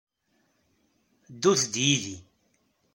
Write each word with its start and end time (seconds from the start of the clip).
Ddut-d 1.33 1.75
yid-i. 1.85 2.15